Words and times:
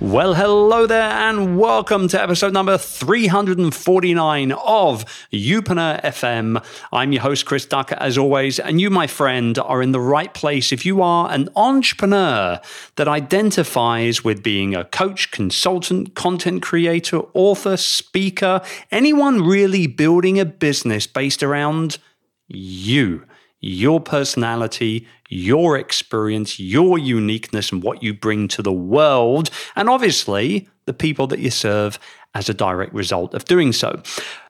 Well, 0.00 0.32
hello 0.32 0.86
there, 0.86 1.10
and 1.10 1.58
welcome 1.58 2.08
to 2.08 2.22
episode 2.22 2.54
number 2.54 2.78
349 2.78 4.50
of 4.52 5.04
Youpreneur 5.30 6.02
FM. 6.02 6.64
I'm 6.90 7.12
your 7.12 7.20
host, 7.20 7.44
Chris 7.44 7.66
Ducker, 7.66 7.96
as 7.96 8.16
always, 8.16 8.58
and 8.58 8.80
you, 8.80 8.88
my 8.88 9.06
friend, 9.06 9.58
are 9.58 9.82
in 9.82 9.92
the 9.92 10.00
right 10.00 10.32
place 10.32 10.72
if 10.72 10.86
you 10.86 11.02
are 11.02 11.30
an 11.30 11.50
entrepreneur 11.54 12.62
that 12.96 13.08
identifies 13.08 14.24
with 14.24 14.42
being 14.42 14.74
a 14.74 14.86
coach, 14.86 15.32
consultant, 15.32 16.14
content 16.14 16.62
creator, 16.62 17.18
author, 17.34 17.76
speaker, 17.76 18.62
anyone 18.90 19.42
really 19.42 19.86
building 19.86 20.40
a 20.40 20.46
business 20.46 21.06
based 21.06 21.42
around 21.42 21.98
you 22.48 23.26
your 23.60 24.00
personality, 24.00 25.06
your 25.28 25.76
experience, 25.76 26.58
your 26.58 26.98
uniqueness, 26.98 27.72
and 27.72 27.82
what 27.82 28.02
you 28.02 28.14
bring 28.14 28.48
to 28.48 28.62
the 28.62 28.72
world, 28.72 29.50
and 29.76 29.88
obviously 29.88 30.68
the 30.86 30.92
people 30.92 31.26
that 31.28 31.38
you 31.40 31.50
serve 31.50 31.98
as 32.34 32.48
a 32.48 32.54
direct 32.54 32.92
result 32.94 33.34
of 33.34 33.44
doing 33.44 33.72
so. 33.72 34.02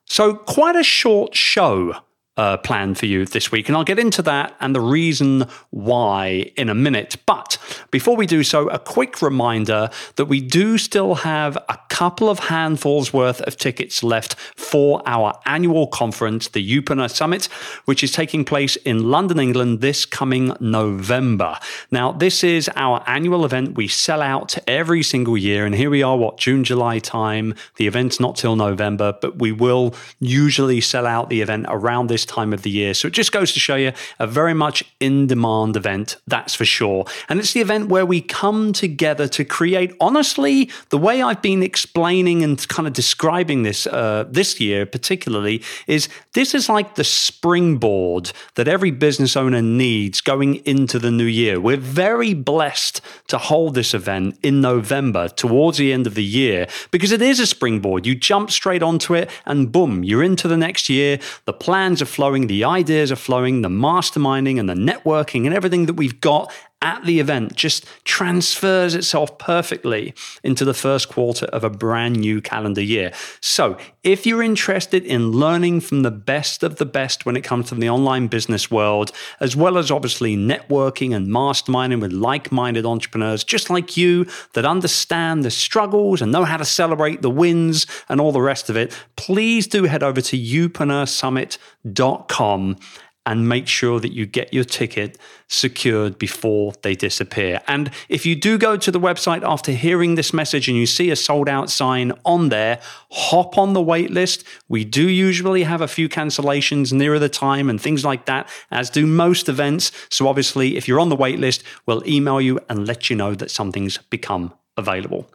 So, 0.06 0.34
quite 0.34 0.76
a 0.76 0.82
short 0.82 1.34
show 1.34 1.94
uh, 2.36 2.56
planned 2.56 2.96
for 2.96 3.04
you 3.04 3.26
this 3.26 3.52
week. 3.52 3.68
And 3.68 3.76
I'll 3.76 3.84
get 3.84 3.98
into 3.98 4.22
that 4.22 4.56
and 4.60 4.74
the 4.74 4.80
reason 4.80 5.46
why 5.70 6.50
in 6.56 6.70
a 6.70 6.74
minute. 6.74 7.16
But 7.26 7.58
before 7.90 8.16
we 8.16 8.24
do 8.24 8.42
so, 8.42 8.68
a 8.70 8.78
quick 8.78 9.20
reminder 9.20 9.90
that 10.16 10.24
we 10.24 10.40
do 10.40 10.78
still 10.78 11.16
have 11.16 11.56
a 11.68 11.78
couple 12.00 12.30
of 12.30 12.38
handfuls 12.38 13.12
worth 13.12 13.42
of 13.42 13.58
tickets 13.58 14.02
left 14.02 14.34
for 14.56 15.02
our 15.04 15.38
annual 15.44 15.86
conference, 15.86 16.48
the 16.48 16.66
Youpreneur 16.66 17.10
Summit, 17.10 17.44
which 17.84 18.02
is 18.02 18.10
taking 18.10 18.42
place 18.42 18.76
in 18.76 19.10
London, 19.10 19.38
England 19.38 19.82
this 19.82 20.06
coming 20.06 20.56
November. 20.60 21.58
Now, 21.90 22.10
this 22.10 22.42
is 22.42 22.70
our 22.74 23.04
annual 23.06 23.44
event. 23.44 23.76
We 23.76 23.86
sell 23.86 24.22
out 24.22 24.56
every 24.66 25.02
single 25.02 25.36
year. 25.36 25.66
And 25.66 25.74
here 25.74 25.90
we 25.90 26.02
are, 26.02 26.16
what, 26.16 26.38
June, 26.38 26.64
July 26.64 27.00
time. 27.00 27.54
The 27.76 27.86
event's 27.86 28.18
not 28.18 28.34
till 28.34 28.56
November, 28.56 29.14
but 29.20 29.38
we 29.38 29.52
will 29.52 29.94
usually 30.20 30.80
sell 30.80 31.06
out 31.06 31.28
the 31.28 31.42
event 31.42 31.66
around 31.68 32.06
this 32.06 32.24
time 32.24 32.54
of 32.54 32.62
the 32.62 32.70
year. 32.70 32.94
So 32.94 33.08
it 33.08 33.12
just 33.12 33.30
goes 33.30 33.52
to 33.52 33.60
show 33.60 33.76
you 33.76 33.92
a 34.18 34.26
very 34.26 34.54
much 34.54 34.82
in 35.00 35.26
demand 35.26 35.76
event, 35.76 36.16
that's 36.26 36.54
for 36.54 36.64
sure. 36.64 37.04
And 37.28 37.38
it's 37.38 37.52
the 37.52 37.60
event 37.60 37.90
where 37.90 38.06
we 38.06 38.22
come 38.22 38.72
together 38.72 39.28
to 39.28 39.44
create, 39.44 39.94
honestly, 40.00 40.70
the 40.88 40.96
way 40.96 41.20
I've 41.20 41.42
been 41.42 41.62
explaining 41.62 41.89
and 41.94 42.68
kind 42.68 42.86
of 42.86 42.92
describing 42.92 43.62
this 43.62 43.86
uh, 43.86 44.24
this 44.28 44.60
year, 44.60 44.86
particularly, 44.86 45.62
is 45.86 46.08
this 46.32 46.54
is 46.54 46.68
like 46.68 46.94
the 46.94 47.04
springboard 47.04 48.32
that 48.54 48.68
every 48.68 48.90
business 48.90 49.36
owner 49.36 49.62
needs 49.62 50.20
going 50.20 50.56
into 50.66 50.98
the 50.98 51.10
new 51.10 51.24
year. 51.24 51.60
We're 51.60 51.76
very 51.76 52.34
blessed 52.34 53.00
to 53.28 53.38
hold 53.38 53.74
this 53.74 53.94
event 53.94 54.38
in 54.42 54.60
November 54.60 55.28
towards 55.28 55.78
the 55.78 55.92
end 55.92 56.06
of 56.06 56.14
the 56.14 56.24
year 56.24 56.66
because 56.90 57.12
it 57.12 57.22
is 57.22 57.40
a 57.40 57.46
springboard. 57.46 58.06
You 58.06 58.14
jump 58.14 58.50
straight 58.50 58.82
onto 58.82 59.14
it 59.14 59.30
and 59.46 59.70
boom, 59.70 60.04
you're 60.04 60.22
into 60.22 60.48
the 60.48 60.56
next 60.56 60.88
year. 60.88 61.18
The 61.44 61.52
plans 61.52 62.00
are 62.00 62.06
flowing, 62.06 62.46
the 62.46 62.64
ideas 62.64 63.12
are 63.12 63.16
flowing, 63.16 63.62
the 63.62 63.68
masterminding 63.68 64.58
and 64.58 64.68
the 64.68 64.74
networking 64.74 65.46
and 65.46 65.54
everything 65.54 65.86
that 65.86 65.94
we've 65.94 66.20
got 66.20 66.52
at 66.82 67.04
the 67.04 67.20
event 67.20 67.54
just 67.54 67.86
transfers 68.04 68.94
itself 68.94 69.38
perfectly 69.38 70.14
into 70.42 70.64
the 70.64 70.74
first 70.74 71.08
quarter 71.08 71.46
of 71.46 71.62
a 71.62 71.70
brand 71.70 72.16
new 72.16 72.40
calendar 72.40 72.82
year. 72.82 73.12
So, 73.40 73.76
if 74.02 74.24
you're 74.24 74.42
interested 74.42 75.04
in 75.04 75.32
learning 75.32 75.82
from 75.82 76.02
the 76.02 76.10
best 76.10 76.62
of 76.62 76.76
the 76.76 76.86
best 76.86 77.26
when 77.26 77.36
it 77.36 77.44
comes 77.44 77.68
to 77.68 77.74
the 77.74 77.90
online 77.90 78.28
business 78.28 78.70
world, 78.70 79.12
as 79.40 79.54
well 79.54 79.76
as 79.76 79.90
obviously 79.90 80.36
networking 80.36 81.14
and 81.14 81.28
masterminding 81.28 82.00
with 82.00 82.12
like 82.12 82.50
minded 82.50 82.86
entrepreneurs 82.86 83.44
just 83.44 83.68
like 83.68 83.94
you 83.96 84.26
that 84.54 84.64
understand 84.64 85.44
the 85.44 85.50
struggles 85.50 86.22
and 86.22 86.32
know 86.32 86.44
how 86.44 86.56
to 86.56 86.64
celebrate 86.64 87.20
the 87.20 87.30
wins 87.30 87.86
and 88.08 88.20
all 88.20 88.32
the 88.32 88.40
rest 88.40 88.70
of 88.70 88.76
it, 88.76 88.96
please 89.16 89.66
do 89.66 89.84
head 89.84 90.02
over 90.02 90.22
to 90.22 90.38
youpreneur.summit.com 90.38 92.76
and 93.26 93.48
make 93.48 93.68
sure 93.68 94.00
that 94.00 94.12
you 94.12 94.24
get 94.24 94.52
your 94.52 94.64
ticket 94.64 95.18
secured 95.46 96.18
before 96.18 96.72
they 96.82 96.94
disappear. 96.94 97.60
And 97.66 97.90
if 98.08 98.24
you 98.24 98.34
do 98.34 98.56
go 98.56 98.76
to 98.78 98.90
the 98.90 99.00
website 99.00 99.42
after 99.42 99.72
hearing 99.72 100.14
this 100.14 100.32
message 100.32 100.68
and 100.68 100.76
you 100.76 100.86
see 100.86 101.10
a 101.10 101.16
sold 101.16 101.48
out 101.48 101.70
sign 101.70 102.12
on 102.24 102.48
there, 102.48 102.80
hop 103.10 103.58
on 103.58 103.74
the 103.74 103.82
wait 103.82 104.10
list. 104.10 104.44
We 104.68 104.84
do 104.84 105.08
usually 105.08 105.64
have 105.64 105.80
a 105.82 105.88
few 105.88 106.08
cancellations 106.08 106.92
nearer 106.92 107.18
the 107.18 107.28
time 107.28 107.68
and 107.68 107.80
things 107.80 108.04
like 108.04 108.24
that, 108.24 108.48
as 108.70 108.88
do 108.88 109.06
most 109.06 109.48
events. 109.48 109.92
So 110.08 110.26
obviously, 110.26 110.76
if 110.76 110.88
you're 110.88 111.00
on 111.00 111.10
the 111.10 111.16
wait 111.16 111.38
list, 111.38 111.62
we'll 111.86 112.06
email 112.08 112.40
you 112.40 112.58
and 112.68 112.86
let 112.86 113.10
you 113.10 113.16
know 113.16 113.34
that 113.34 113.50
something's 113.50 113.98
become 113.98 114.54
available. 114.76 115.30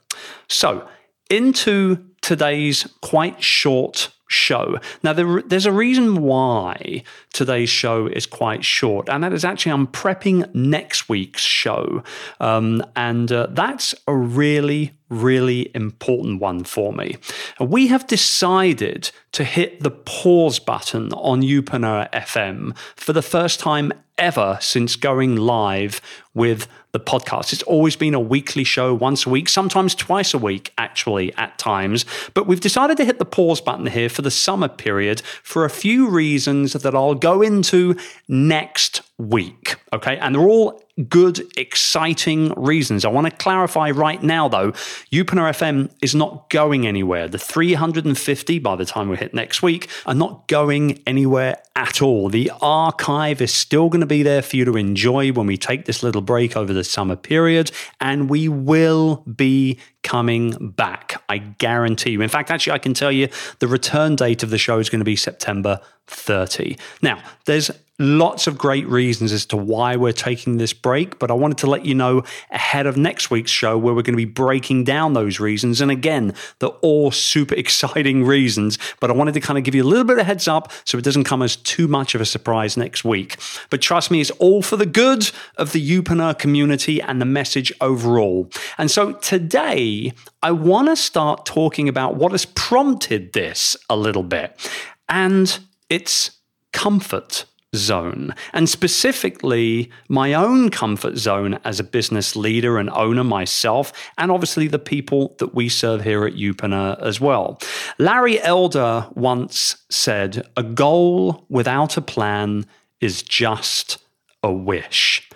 So, 0.48 0.88
into 1.30 2.06
today's 2.22 2.88
quite 3.02 3.44
short 3.44 4.10
show. 4.28 4.80
Now, 5.04 5.14
there, 5.14 5.42
there's 5.42 5.66
a 5.66 5.72
reason 5.72 6.22
why 6.22 7.04
today's 7.34 7.70
show 7.70 8.08
is 8.08 8.26
quite 8.26 8.66
short, 8.66 9.10
and 9.10 9.24
that 9.24 9.34
is 9.34 9.46
actually 9.46 9.72
I'm 9.74 9.88
prepping 9.88 10.54
next 10.54 11.10
week's 11.10 11.42
show. 11.42 12.04
Um, 12.40 12.84
and 12.96 13.32
uh, 13.32 13.48
that's 13.50 13.96
a 14.08 14.16
really, 14.16 14.94
really 15.10 15.72
important 15.76 16.42
one 16.42 16.64
for 16.64 16.94
me. 16.94 17.18
We 17.60 17.88
have 17.88 18.08
decided 18.08 19.12
to 19.34 19.44
hit 19.44 19.82
the 19.82 19.92
pause 19.92 20.60
button 20.60 21.14
on 21.14 21.42
Youpreneur 21.42 22.12
FM 22.12 22.76
for 22.96 23.14
the 23.14 23.22
first 23.22 23.60
time 23.60 23.92
ever 24.18 24.58
since 24.62 24.96
going 24.96 25.36
live 25.36 26.00
with 26.34 26.68
the 26.94 27.00
podcast. 27.00 27.52
It's 27.52 27.64
always 27.64 27.98
been 27.98 28.14
a 28.14 28.20
weekly 28.20 28.64
show, 28.64 28.94
once 28.94 29.26
a 29.26 29.30
week, 29.30 29.50
sometimes 29.50 29.94
twice 29.94 30.34
a 30.34 30.38
week, 30.38 30.72
actually, 30.78 31.34
at 31.36 31.58
times. 31.58 32.06
But 32.34 32.48
we've 32.48 32.62
decided 32.62 32.96
to 32.98 33.06
hit 33.06 33.20
the 33.20 33.26
pause 33.26 33.60
button 33.60 33.88
here 33.88 34.08
for 34.08 34.22
the 34.22 34.32
summer 34.32 34.70
period 34.70 35.22
for 35.44 35.66
a 35.66 35.70
few 35.70 36.08
reasons 36.10 36.74
that 36.74 36.96
I'll 36.96 37.16
go 37.16 37.42
into 37.42 37.98
next 38.30 39.02
week. 39.18 39.76
Okay. 39.92 40.18
And 40.18 40.36
they're 40.36 40.48
all 40.48 40.82
good, 41.10 41.42
exciting 41.58 42.54
reasons. 42.56 43.04
I 43.04 43.10
want 43.10 43.28
to 43.28 43.36
clarify 43.36 43.92
right 43.92 44.22
now, 44.22 44.48
though, 44.48 44.72
Youpreneur 45.12 45.50
FM 45.50 45.92
is 46.02 46.16
not 46.16 46.50
going 46.50 46.88
anywhere. 46.88 47.28
The 47.28 47.38
350 47.38 48.60
by 48.60 48.76
the 48.76 48.86
time 48.86 49.10
we 49.10 49.18
hit 49.18 49.34
next 49.34 49.62
week 49.62 49.90
are 50.06 50.16
not 50.16 50.48
going 50.48 51.02
anywhere 51.06 51.58
at 51.76 52.02
all. 52.02 52.30
The 52.30 52.52
archive 52.62 53.42
is 53.42 53.54
still 53.54 53.90
going 53.90 54.02
to 54.02 54.08
be 54.08 54.24
there 54.24 54.42
for 54.42 54.56
you 54.56 54.66
to 54.66 54.78
enjoy 54.78 55.32
when 55.34 55.48
we 55.48 55.58
take 55.58 55.86
this 55.86 56.02
little 56.02 56.22
break 56.22 56.56
over 56.56 56.74
the 56.74 56.84
summer 56.84 57.18
period, 57.18 57.72
and 58.00 58.30
we 58.30 58.48
will 58.48 59.18
be 59.36 59.80
coming 60.04 60.70
back. 60.70 61.22
I 61.28 61.40
guarantee 61.40 62.12
you. 62.12 62.22
In 62.22 62.30
fact, 62.30 62.52
actually, 62.52 62.74
I 62.74 62.78
can 62.78 62.94
tell 62.94 63.12
you 63.12 63.28
the 63.60 63.68
return 63.68 64.16
date 64.16 64.44
of 64.44 64.50
the 64.50 64.58
show 64.58 64.80
is 64.80 64.90
going 64.90 65.00
to 65.00 65.06
be 65.06 65.16
September 65.16 65.82
30. 66.08 66.78
Now, 67.02 67.22
there's 67.46 67.72
lots 67.98 68.46
of 68.46 68.58
great 68.58 68.88
reasons 68.88 69.32
as 69.32 69.46
to 69.46 69.58
why 69.58 69.96
we're 69.96 70.12
taking 70.12 70.58
this 70.58 70.74
break, 70.74 71.18
but 71.18 71.32
I 71.32 71.34
wanted 71.34 71.58
to 71.60 71.68
let 71.68 71.86
you 71.86 71.96
know 71.96 72.24
ahead 72.52 72.88
of 72.88 72.98
next 72.98 73.32
week's 73.32 73.52
show 73.52 73.78
where 73.78 73.94
we're 73.94 74.02
going 74.02 74.18
to 74.18 74.18
be 74.18 74.26
breaking 74.26 74.84
down 74.84 75.14
those 75.14 75.40
reasons. 75.40 75.80
And 75.80 75.90
again, 75.90 76.34
they're 76.60 76.70
all 76.82 77.12
super 77.12 77.56
exciting 77.58 78.26
reasons, 78.26 78.78
but 79.00 79.10
I 79.10 79.14
wanted 79.14 79.34
to 79.36 79.40
kind 79.40 79.58
of 79.58 79.64
give 79.64 79.76
you 79.76 79.84
a 79.84 79.86
little 79.86 80.04
bit 80.04 80.20
of 80.20 80.26
heads 80.26 80.48
up 80.48 80.72
so 80.84 80.98
it 80.98 81.04
doesn't 81.04 81.24
come 81.24 81.42
as 81.42 81.56
too 81.56 81.88
much 81.88 82.16
of 82.16 82.22
a 82.22 82.26
surprise 82.26 82.76
next 82.76 83.06
week. 83.06 83.38
But 83.70 83.82
trust 83.82 84.12
me, 84.12 84.20
it's 84.20 84.32
all 84.32 84.62
for 84.62 84.76
the 84.76 84.86
good 84.86 85.32
of 85.58 85.72
the 85.72 85.90
Youpreneur 85.90 86.38
community 86.38 87.02
and 87.02 87.22
the 87.22 87.26
message 87.26 87.72
overall. 87.80 88.50
And 88.78 88.92
so 88.92 89.14
today, 89.14 90.12
I 90.44 90.52
want 90.52 90.90
to 90.90 90.96
start 90.98 91.46
talking 91.46 91.88
about 91.88 92.16
what 92.16 92.34
has 92.34 92.46
prompted 92.46 93.32
this 93.34 93.78
a 93.90 93.96
little 93.96 94.24
bit. 94.24 94.70
And 95.08 95.60
it's 95.90 96.32
comfort 96.74 97.46
zone, 97.76 98.34
and 98.54 98.68
specifically 98.68 99.92
my 100.10 100.34
own 100.34 100.70
comfort 100.70 101.18
zone 101.18 101.60
as 101.64 101.80
a 101.80 101.84
business 101.84 102.36
leader 102.36 102.78
and 102.78 102.90
owner 102.92 103.24
myself, 103.24 103.94
and 104.18 104.32
obviously 104.32 104.68
the 104.68 104.80
people 104.80 105.36
that 105.40 105.54
we 105.54 105.70
serve 105.70 106.04
here 106.04 106.26
at 106.26 106.34
Youpreneur 106.34 107.02
as 107.02 107.22
well. 107.22 107.60
Larry 107.98 108.42
Elder 108.42 109.08
once 109.16 109.78
said, 109.90 110.48
A 110.58 110.64
goal 110.64 111.46
without 111.50 111.98
a 111.98 112.02
plan 112.02 112.66
is 113.02 113.22
just 113.22 113.98
a 114.44 114.52
wish. 114.52 115.28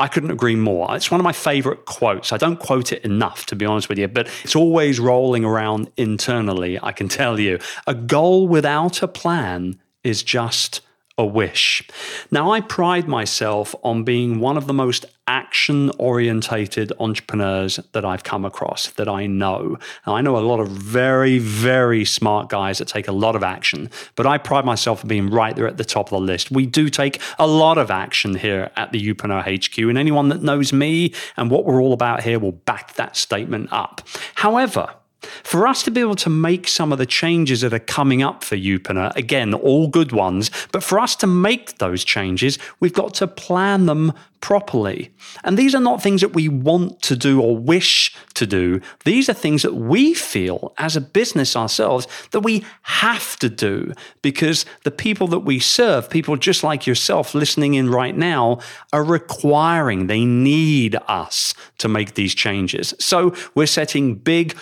I 0.00 0.06
couldn't 0.06 0.30
agree 0.30 0.54
more. 0.54 0.94
It's 0.94 1.10
one 1.10 1.20
of 1.20 1.24
my 1.24 1.32
favorite 1.32 1.84
quotes. 1.84 2.32
I 2.32 2.36
don't 2.36 2.60
quote 2.60 2.92
it 2.92 3.04
enough, 3.04 3.46
to 3.46 3.56
be 3.56 3.66
honest 3.66 3.88
with 3.88 3.98
you, 3.98 4.06
but 4.06 4.28
it's 4.44 4.54
always 4.54 5.00
rolling 5.00 5.44
around 5.44 5.90
internally, 5.96 6.78
I 6.80 6.92
can 6.92 7.08
tell 7.08 7.40
you. 7.40 7.58
A 7.86 7.94
goal 7.94 8.46
without 8.46 9.02
a 9.02 9.08
plan 9.08 9.80
is 10.04 10.22
just 10.22 10.82
a 11.18 11.26
wish. 11.26 11.86
Now, 12.30 12.52
I 12.52 12.60
pride 12.60 13.08
myself 13.08 13.74
on 13.82 14.04
being 14.04 14.38
one 14.38 14.56
of 14.56 14.66
the 14.66 14.72
most 14.72 15.04
action 15.26 15.90
orientated 15.98 16.90
entrepreneurs 16.98 17.78
that 17.92 18.04
I've 18.04 18.24
come 18.24 18.44
across, 18.46 18.88
that 18.92 19.08
I 19.08 19.26
know. 19.26 19.76
Now, 20.06 20.16
I 20.16 20.22
know 20.22 20.38
a 20.38 20.40
lot 20.40 20.60
of 20.60 20.68
very, 20.68 21.38
very 21.38 22.04
smart 22.04 22.48
guys 22.48 22.78
that 22.78 22.88
take 22.88 23.08
a 23.08 23.12
lot 23.12 23.36
of 23.36 23.42
action, 23.42 23.90
but 24.14 24.26
I 24.26 24.38
pride 24.38 24.64
myself 24.64 25.04
on 25.04 25.08
being 25.08 25.28
right 25.28 25.54
there 25.54 25.66
at 25.66 25.76
the 25.76 25.84
top 25.84 26.06
of 26.06 26.10
the 26.20 26.20
list. 26.20 26.50
We 26.50 26.64
do 26.64 26.88
take 26.88 27.20
a 27.38 27.46
lot 27.46 27.76
of 27.76 27.90
action 27.90 28.36
here 28.36 28.70
at 28.76 28.92
the 28.92 29.00
Youpreneur 29.00 29.42
HQ, 29.42 29.78
and 29.78 29.98
anyone 29.98 30.30
that 30.30 30.42
knows 30.42 30.72
me 30.72 31.12
and 31.36 31.50
what 31.50 31.66
we're 31.66 31.82
all 31.82 31.92
about 31.92 32.22
here 32.22 32.38
will 32.38 32.52
back 32.52 32.94
that 32.94 33.16
statement 33.16 33.68
up. 33.72 34.00
However, 34.36 34.94
for 35.20 35.66
us 35.66 35.82
to 35.82 35.90
be 35.90 36.00
able 36.00 36.16
to 36.16 36.30
make 36.30 36.68
some 36.68 36.92
of 36.92 36.98
the 36.98 37.06
changes 37.06 37.62
that 37.62 37.72
are 37.72 37.78
coming 37.78 38.22
up 38.22 38.44
for 38.44 38.56
Youpreneur, 38.56 39.14
again, 39.16 39.52
all 39.54 39.88
good 39.88 40.12
ones, 40.12 40.50
but 40.72 40.82
for 40.82 41.00
us 41.00 41.16
to 41.16 41.26
make 41.26 41.78
those 41.78 42.04
changes, 42.04 42.58
we've 42.80 42.92
got 42.92 43.14
to 43.14 43.26
plan 43.26 43.86
them 43.86 44.12
properly. 44.40 45.10
And 45.42 45.58
these 45.58 45.74
are 45.74 45.80
not 45.80 46.02
things 46.02 46.20
that 46.20 46.34
we 46.34 46.48
want 46.48 47.02
to 47.02 47.16
do 47.16 47.40
or 47.40 47.56
wish 47.56 48.14
to 48.34 48.46
do. 48.46 48.80
These 49.04 49.28
are 49.28 49.34
things 49.34 49.62
that 49.62 49.74
we 49.74 50.14
feel 50.14 50.72
as 50.78 50.96
a 50.96 51.00
business 51.00 51.56
ourselves 51.56 52.06
that 52.30 52.40
we 52.40 52.64
have 52.82 53.36
to 53.40 53.48
do 53.48 53.92
because 54.22 54.64
the 54.84 54.90
people 54.90 55.26
that 55.28 55.40
we 55.40 55.58
serve, 55.58 56.08
people 56.08 56.36
just 56.36 56.62
like 56.62 56.86
yourself 56.86 57.34
listening 57.34 57.74
in 57.74 57.90
right 57.90 58.16
now, 58.16 58.60
are 58.92 59.04
requiring, 59.04 60.06
they 60.06 60.24
need 60.24 60.96
us 61.08 61.54
to 61.78 61.88
make 61.88 62.14
these 62.14 62.34
changes. 62.34 62.94
So 63.00 63.34
we're 63.54 63.66
setting 63.66 64.14
big, 64.14 64.56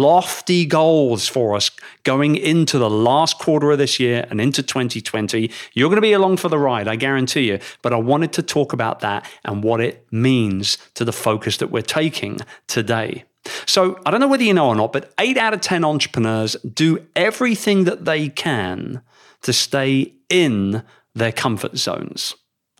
lofty 0.00 0.64
goals 0.64 1.28
for 1.28 1.56
us 1.56 1.70
going 2.04 2.36
into 2.36 2.78
the 2.78 2.90
last 2.90 3.38
quarter 3.38 3.70
of 3.70 3.78
this 3.78 3.98
year 3.98 4.26
and 4.30 4.40
into 4.40 4.62
2020. 4.62 5.50
You're 5.74 5.88
going 5.88 5.96
to 5.96 6.02
be 6.02 6.12
along 6.12 6.38
for 6.38 6.48
the 6.48 6.58
ride, 6.58 6.88
I 6.88 6.96
guarantee 6.96 7.48
you. 7.48 7.58
But 7.82 7.92
I 7.92 7.96
wanted 7.96 8.32
to 8.34 8.42
talk 8.42 8.72
about 8.72 9.00
that 9.00 9.28
and 9.44 9.62
what 9.62 9.80
it 9.80 10.06
means 10.10 10.78
to 10.94 11.04
the 11.04 11.12
focus 11.12 11.56
that 11.58 11.70
we're 11.70 11.82
taking 11.82 12.38
today. 12.66 13.24
So, 13.66 13.98
I 14.04 14.10
don't 14.10 14.20
know 14.20 14.28
whether 14.28 14.42
you 14.42 14.52
know 14.52 14.68
or 14.68 14.76
not, 14.76 14.92
but 14.92 15.12
eight 15.18 15.38
out 15.38 15.54
of 15.54 15.60
10 15.60 15.84
entrepreneurs 15.84 16.54
do 16.56 17.06
everything 17.16 17.84
that 17.84 18.04
they 18.04 18.28
can 18.28 19.00
to 19.42 19.52
stay 19.52 20.12
in 20.28 20.82
their 21.14 21.32
comfort 21.32 21.76
zones. 21.78 22.34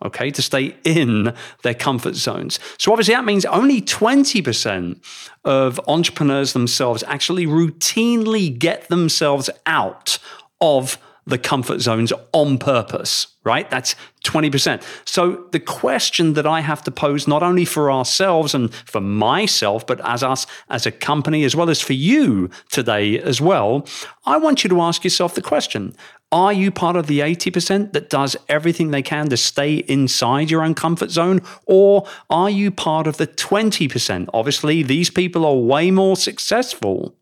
Okay, 0.05 0.31
to 0.31 0.43
stay 0.43 0.77
in 0.85 1.35
their 1.65 1.75
comfort 1.75 2.15
zones. 2.15 2.61
So, 2.79 2.93
obviously, 2.93 3.15
that 3.15 3.25
means 3.25 3.45
only 3.47 3.83
20% 3.83 5.01
of 5.45 5.81
entrepreneurs 5.89 6.53
themselves 6.53 7.03
actually 7.07 7.47
routinely 7.47 8.57
get 8.57 8.89
themselves 8.89 9.51
out 9.67 10.19
of 10.61 10.99
the 11.29 11.39
comfort 11.39 11.81
zones 11.81 12.11
on 12.33 12.57
purpose, 12.57 13.27
right? 13.45 13.69
That's 13.71 13.95
20%. 14.25 14.83
So 15.05 15.45
the 15.53 15.61
question 15.61 16.33
that 16.33 16.47
I 16.47 16.61
have 16.61 16.83
to 16.85 16.91
pose, 16.91 17.29
not 17.29 17.43
only 17.43 17.67
for 17.67 17.93
ourselves 17.93 18.55
and 18.55 18.75
for 18.75 19.03
myself, 19.03 19.87
but 19.87 20.01
as 20.05 20.23
us 20.23 20.47
as 20.71 20.87
a 20.87 20.91
company, 20.91 21.45
as 21.45 21.55
well 21.55 21.69
as 21.69 21.83
for 21.83 21.93
you 21.93 22.49
today 22.71 23.21
as 23.21 23.43
well, 23.43 23.87
I 24.25 24.39
want 24.39 24.65
you 24.65 24.71
to 24.71 24.81
ask 24.81 25.05
yourself 25.05 25.35
the 25.35 25.43
question 25.43 25.95
Are 26.31 26.53
you 26.53 26.71
part 26.71 26.97
of 26.97 27.07
the 27.07 27.21
80% 27.21 27.93
that 27.93 28.11
does 28.11 28.37
everything 28.49 28.91
they 28.91 29.03
can 29.03 29.29
to 29.31 29.37
stay 29.37 29.77
inside 29.77 30.51
your 30.51 30.63
own 30.63 30.75
comfort 30.75 31.11
zone? 31.11 31.41
Or 31.67 32.07
are 32.29 32.51
you 32.51 32.71
part 32.71 33.07
of 33.07 33.17
the 33.17 33.27
20%? 33.27 34.29
Obviously, 34.35 34.83
these 34.83 35.09
people 35.09 35.47
are 35.47 35.57
way 35.57 35.91
more 35.91 36.17
successful 36.17 37.19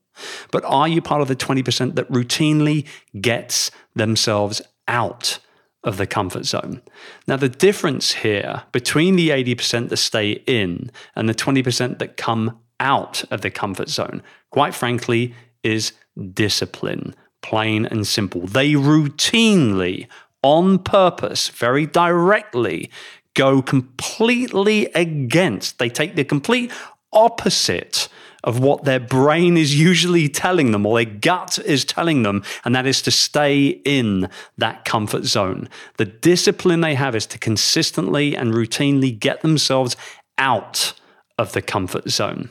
but 0.51 0.65
are 0.65 0.89
you 0.89 1.03
part 1.03 1.23
of 1.23 1.29
the 1.29 1.37
20% 1.37 1.95
that 1.95 2.11
routinely 2.11 2.87
gets 3.21 3.71
themselves 3.95 4.63
out 4.89 5.39
of 5.85 5.97
the 5.97 6.07
comfort 6.07 6.45
zone? 6.45 6.83
Now, 7.27 7.37
the 7.37 7.49
difference 7.49 8.13
here 8.13 8.63
between 8.73 9.17
the 9.17 9.31
80% 9.31 9.89
that 9.89 9.97
stay 9.97 10.43
in 10.47 10.91
and 11.15 11.29
the 11.29 11.35
20% 11.35 11.99
that 11.99 12.17
come 12.17 12.59
out 12.81 13.25
of 13.31 13.41
the 13.41 13.51
comfort 13.51 13.89
zone, 13.89 14.23
quite 14.51 14.75
frankly, 14.75 15.35
is 15.63 15.93
discipline, 16.33 17.15
plain 17.49 17.87
and 17.87 18.07
simple. 18.07 18.43
They 18.47 18.73
routinely, 18.73 20.09
on 20.43 20.79
purpose, 20.81 21.49
very 21.49 21.87
directly, 21.87 22.91
go 23.35 23.63
completely 23.63 24.87
against, 24.95 25.79
they 25.79 25.89
take 25.89 26.17
the 26.17 26.25
complete 26.25 26.73
opposite 27.13 28.09
of 28.43 28.61
what 28.61 28.85
their 28.85 29.01
brain 29.01 29.57
is 29.57 29.79
usually 29.79 30.29
telling 30.29 30.71
them 30.71 30.87
or 30.87 30.97
their 30.97 31.13
gut 31.13 31.59
is 31.65 31.85
telling 31.85 32.23
them, 32.23 32.43
and 32.65 32.75
that 32.75 32.87
is 32.87 33.03
to 33.03 33.11
stay 33.11 33.67
in 33.85 34.29
that 34.57 34.85
comfort 34.85 35.25
zone. 35.25 35.69
The 35.97 36.05
discipline 36.05 36.81
they 36.81 36.95
have 36.95 37.17
is 37.17 37.27
to 37.27 37.39
consistently 37.39 38.37
and 38.37 38.55
routinely 38.55 39.19
get 39.19 39.43
themselves 39.43 39.97
out 40.39 40.93
of 41.39 41.53
the 41.53 41.63
comfort 41.63 42.09
zone. 42.09 42.51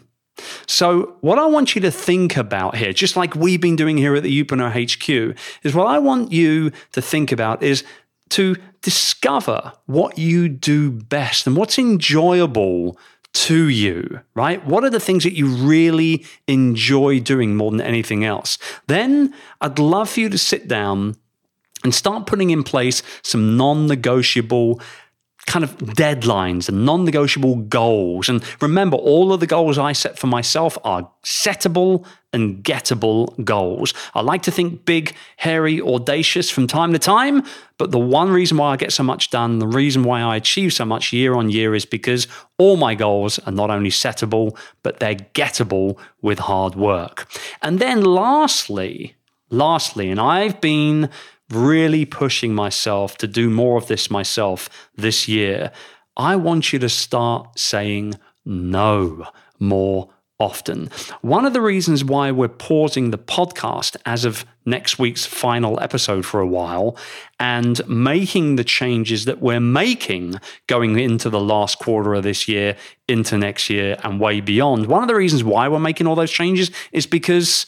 So, 0.67 1.17
what 1.21 1.39
I 1.39 1.45
want 1.45 1.75
you 1.75 1.81
to 1.81 1.91
think 1.91 2.37
about 2.37 2.75
here, 2.75 2.93
just 2.93 3.15
like 3.15 3.35
we've 3.35 3.61
been 3.61 3.75
doing 3.75 3.97
here 3.97 4.15
at 4.15 4.23
the 4.23 4.43
Youpreneur 4.43 4.71
HQ, 4.71 5.37
is 5.63 5.73
what 5.73 5.87
I 5.87 5.99
want 5.99 6.31
you 6.31 6.71
to 6.91 7.01
think 7.01 7.31
about 7.31 7.63
is 7.63 7.83
to 8.29 8.55
discover 8.81 9.73
what 9.85 10.17
you 10.17 10.49
do 10.49 10.91
best 10.91 11.47
and 11.47 11.55
what's 11.55 11.77
enjoyable 11.77 12.97
to 13.33 13.67
you, 13.67 14.21
right? 14.33 14.65
What 14.65 14.83
are 14.83 14.89
the 14.89 14.99
things 14.99 15.23
that 15.23 15.33
you 15.33 15.47
really 15.47 16.25
enjoy 16.47 17.19
doing 17.19 17.55
more 17.55 17.69
than 17.69 17.81
anything 17.81 18.23
else? 18.23 18.57
Then 18.87 19.33
I'd 19.61 19.77
love 19.77 20.09
for 20.09 20.21
you 20.21 20.29
to 20.29 20.37
sit 20.37 20.67
down 20.67 21.15
and 21.83 21.93
start 21.93 22.25
putting 22.25 22.49
in 22.49 22.63
place 22.63 23.03
some 23.21 23.57
non 23.57 23.87
negotiable 23.87 24.81
kind 25.47 25.63
of 25.63 25.77
deadlines 25.77 26.67
and 26.67 26.85
non 26.85 27.05
negotiable 27.05 27.55
goals. 27.55 28.29
And 28.29 28.43
remember, 28.61 28.97
all 28.97 29.31
of 29.31 29.39
the 29.39 29.47
goals 29.47 29.77
I 29.77 29.93
set 29.93 30.17
for 30.17 30.27
myself 30.27 30.77
are 30.83 31.09
settable 31.23 32.05
and 32.33 32.63
gettable 32.63 33.43
goals. 33.45 33.93
I 34.13 34.21
like 34.21 34.43
to 34.43 34.51
think 34.51 34.85
big, 34.85 35.15
hairy, 35.37 35.81
audacious 35.81 36.49
from 36.49 36.67
time 36.67 36.91
to 36.93 36.99
time, 36.99 37.43
but 37.77 37.91
the 37.91 37.99
one 37.99 38.29
reason 38.29 38.57
why 38.57 38.73
I 38.73 38.75
get 38.75 38.91
so 38.91 39.03
much 39.03 39.29
done, 39.29 39.59
the 39.59 39.67
reason 39.67 40.03
why 40.03 40.21
I 40.21 40.35
achieve 40.35 40.73
so 40.73 40.83
much 40.83 41.13
year 41.13 41.35
on 41.35 41.49
year 41.49 41.75
is 41.75 41.85
because 41.85 42.27
all 42.57 42.75
my 42.75 42.95
goals 42.95 43.39
are 43.39 43.51
not 43.51 43.69
only 43.69 43.89
settable, 43.89 44.57
but 44.83 44.99
they're 44.99 45.15
gettable 45.15 45.97
with 46.21 46.39
hard 46.39 46.75
work. 46.75 47.29
And 47.61 47.79
then 47.79 48.03
lastly, 48.03 49.15
lastly, 49.49 50.09
and 50.09 50.19
I've 50.19 50.59
been 50.59 51.09
really 51.49 52.05
pushing 52.05 52.53
myself 52.53 53.17
to 53.17 53.27
do 53.27 53.49
more 53.49 53.77
of 53.77 53.87
this 53.87 54.09
myself 54.09 54.69
this 54.95 55.27
year, 55.27 55.71
I 56.17 56.35
want 56.35 56.73
you 56.73 56.79
to 56.79 56.89
start 56.89 57.59
saying 57.59 58.15
no 58.45 59.27
more 59.59 60.09
often. 60.37 60.89
One 61.21 61.45
of 61.45 61.53
the 61.53 61.61
reasons 61.61 62.03
why 62.03 62.31
we're 62.31 62.49
pausing 62.49 63.11
the 63.11 63.17
podcast 63.17 63.95
as 64.05 64.25
of 64.25 64.45
next 64.65 64.99
week's 64.99 65.25
final 65.25 65.79
episode 65.79 66.25
for 66.25 66.41
a 66.41 66.47
while 66.47 66.97
and 67.39 67.87
making 67.87 68.57
the 68.57 68.63
changes 68.63 69.25
that 69.25 69.41
we're 69.41 69.61
making 69.61 70.35
going 70.67 70.99
into 70.99 71.29
the 71.29 71.39
last 71.39 71.79
quarter 71.79 72.13
of 72.15 72.23
this 72.23 72.47
year, 72.47 72.75
into 73.07 73.37
next 73.37 73.69
year, 73.69 73.97
and 74.03 74.19
way 74.19 74.41
beyond. 74.41 74.87
One 74.87 75.03
of 75.03 75.07
the 75.07 75.15
reasons 75.15 75.43
why 75.43 75.69
we're 75.69 75.79
making 75.79 76.07
all 76.07 76.15
those 76.15 76.31
changes 76.31 76.69
is 76.91 77.05
because 77.05 77.67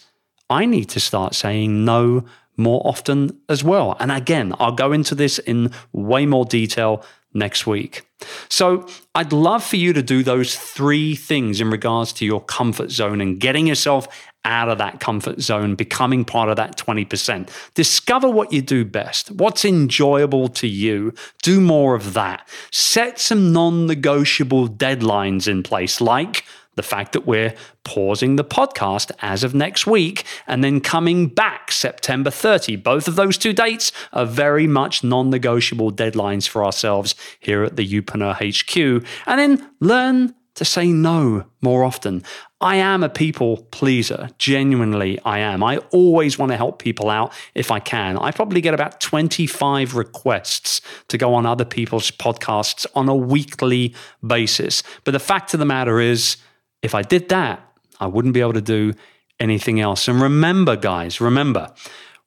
I 0.50 0.66
need 0.66 0.90
to 0.90 1.00
start 1.00 1.36
saying 1.36 1.86
no 1.86 2.26
more 2.58 2.82
often 2.86 3.40
as 3.48 3.64
well. 3.64 3.96
And 4.00 4.12
again, 4.12 4.54
I'll 4.60 4.72
go 4.72 4.92
into 4.92 5.16
this 5.16 5.40
in 5.40 5.72
way 5.94 6.26
more 6.26 6.46
detail 6.46 7.04
next 7.34 7.68
week. 7.68 8.04
So, 8.50 8.88
I'd 9.14 9.32
love 9.32 9.64
for 9.64 9.76
you 9.76 9.94
to 9.94 10.02
do 10.02 10.24
those 10.24 10.56
three 10.56 11.16
things 11.16 11.62
in 11.62 11.70
regards 11.70 12.12
to 12.14 12.26
your 12.26 12.42
comfort 12.42 12.90
zone 12.90 13.22
and 13.22 13.40
getting 13.40 13.68
yourself 13.68 14.08
out 14.44 14.70
of 14.70 14.78
that 14.80 15.00
comfort 15.00 15.42
zone, 15.42 15.76
becoming 15.76 16.26
part 16.26 16.50
of 16.50 16.56
that 16.56 16.78
20%. 16.78 17.50
Discover 17.76 18.30
what 18.30 18.52
you 18.52 18.62
do 18.62 18.86
best, 18.86 19.30
what's 19.32 19.66
enjoyable 19.66 20.48
to 20.48 20.68
you. 20.68 21.14
Do 21.44 21.62
more 21.62 21.94
of 21.94 22.14
that. 22.14 22.48
Set 22.72 23.20
some 23.20 23.52
non 23.54 23.86
negotiable 23.86 24.68
deadlines 24.68 25.48
in 25.48 25.62
place, 25.62 26.02
like 26.02 26.46
the 26.78 26.84
fact 26.84 27.12
that 27.12 27.28
we're 27.28 27.54
pausing 27.84 28.38
the 28.38 28.46
podcast 28.46 29.12
as 29.22 29.44
of 29.44 29.54
next 29.54 29.86
week 29.86 30.24
and 30.48 30.64
then 30.64 30.80
coming 30.80 31.28
back 31.28 31.72
September 31.72 32.32
30. 32.32 32.78
Both 32.78 33.08
of 33.10 33.16
those 33.16 33.38
two 33.38 33.52
dates 33.52 33.92
are 34.14 34.26
very 34.26 34.68
much 34.68 35.04
non 35.04 35.30
negotiable 35.30 35.92
deadlines 35.92 36.48
for 36.48 36.64
ourselves 36.64 37.16
here 37.42 37.64
at 37.64 37.76
the 37.76 37.86
Youpreneur 37.86 38.36
HQ. 38.36 39.06
And 39.26 39.40
then 39.40 39.70
learn 39.82 40.34
to 40.58 40.66
say 40.66 40.88
no 40.92 41.46
more 41.62 41.84
often. 41.84 42.24
I 42.60 42.78
am 42.78 43.04
a 43.04 43.10
people 43.10 43.58
pleaser. 43.70 44.30
Genuinely, 44.40 45.20
I 45.24 45.40
am. 45.40 45.64
I 45.64 45.78
always 45.92 46.40
want 46.40 46.52
to 46.52 46.58
help 46.58 46.82
people 46.82 47.10
out 47.10 47.32
if 47.54 47.70
I 47.70 47.80
can. 47.80 48.18
I 48.18 48.32
probably 48.32 48.62
get 48.62 48.74
about 48.74 49.00
25 49.00 49.96
requests 49.96 50.82
to 51.10 51.18
go 51.18 51.36
on 51.36 51.46
other 51.46 51.66
people's 51.66 52.10
podcasts 52.10 52.88
on 52.96 53.08
a 53.08 53.16
weekly 53.16 53.94
basis. 54.26 54.82
But 55.04 55.12
the 55.12 55.20
fact 55.20 55.54
of 55.54 55.60
the 55.60 55.66
matter 55.66 56.00
is, 56.00 56.38
if 56.82 56.96
I 56.96 57.02
did 57.02 57.30
that, 57.30 57.62
I 58.00 58.08
wouldn't 58.08 58.34
be 58.34 58.42
able 58.42 58.54
to 58.54 58.62
do 58.62 58.94
anything 59.40 59.80
else. 59.80 60.08
And 60.08 60.22
remember, 60.22 60.76
guys, 60.76 61.22
remember, 61.22 61.74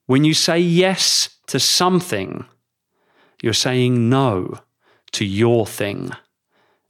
when 0.07 0.25
you 0.25 0.35
say 0.35 0.59
yes 0.59 1.29
to 1.47 1.61
something, 1.61 2.45
You're 3.43 3.55
saying 3.55 4.09
no 4.09 4.59
to 5.13 5.25
your 5.25 5.67
thing. 5.67 6.13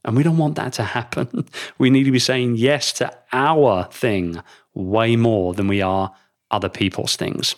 And 0.03 0.17
we 0.17 0.23
don't 0.23 0.37
want 0.37 0.55
that 0.55 0.73
to 0.73 0.83
happen. 0.83 1.45
We 1.77 1.89
need 1.89 2.05
to 2.05 2.11
be 2.11 2.19
saying 2.19 2.57
yes 2.57 2.91
to 2.93 3.11
our 3.31 3.85
thing 3.85 4.41
way 4.73 5.15
more 5.15 5.53
than 5.53 5.67
we 5.67 5.81
are 5.81 6.13
other 6.49 6.69
people's 6.69 7.15
things. 7.15 7.55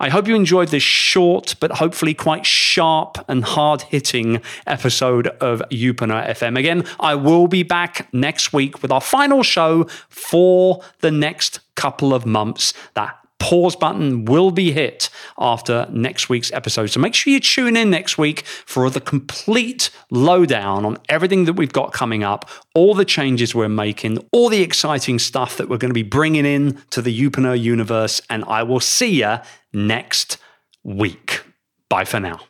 I 0.00 0.08
hope 0.08 0.26
you 0.26 0.34
enjoyed 0.34 0.68
this 0.68 0.82
short 0.82 1.56
but 1.60 1.72
hopefully 1.72 2.14
quite 2.14 2.46
sharp 2.46 3.18
and 3.28 3.44
hard 3.44 3.82
hitting 3.82 4.40
episode 4.66 5.26
of 5.26 5.62
Youpreneur 5.70 6.26
FM. 6.26 6.58
Again, 6.58 6.86
I 6.98 7.14
will 7.14 7.46
be 7.46 7.62
back 7.62 8.08
next 8.10 8.54
week 8.54 8.80
with 8.80 8.90
our 8.90 9.02
final 9.02 9.42
show 9.42 9.84
for 10.08 10.82
the 11.00 11.10
next 11.10 11.60
couple 11.74 12.14
of 12.14 12.24
months. 12.24 12.72
That 12.94 13.19
pause 13.40 13.74
button 13.74 14.26
will 14.26 14.52
be 14.52 14.70
hit 14.70 15.10
after 15.38 15.88
next 15.90 16.28
week's 16.28 16.52
episode. 16.52 16.86
So 16.88 17.00
make 17.00 17.14
sure 17.14 17.32
you 17.32 17.40
tune 17.40 17.76
in 17.76 17.90
next 17.90 18.18
week 18.18 18.46
for 18.46 18.88
the 18.90 19.00
complete 19.00 19.90
lowdown 20.10 20.84
on 20.84 20.98
everything 21.08 21.46
that 21.46 21.54
we've 21.54 21.72
got 21.72 21.92
coming 21.92 22.22
up, 22.22 22.48
all 22.74 22.94
the 22.94 23.04
changes 23.04 23.54
we're 23.54 23.68
making, 23.68 24.18
all 24.30 24.48
the 24.48 24.62
exciting 24.62 25.18
stuff 25.18 25.56
that 25.56 25.68
we're 25.68 25.78
going 25.78 25.90
to 25.90 25.94
be 25.94 26.02
bringing 26.02 26.46
in 26.46 26.80
to 26.90 27.02
the 27.02 27.18
Youpreneur 27.18 27.60
universe. 27.60 28.20
And 28.30 28.44
I 28.44 28.62
will 28.62 28.80
see 28.80 29.20
you 29.20 29.38
next 29.72 30.36
week. 30.84 31.42
Bye 31.88 32.04
for 32.04 32.20
now. 32.20 32.49